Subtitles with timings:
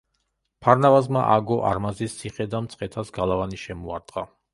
[0.67, 4.25] ფარნავაზმა ააგო არმაზის ციხე და მცხეთას გალავანი შემოარტყა.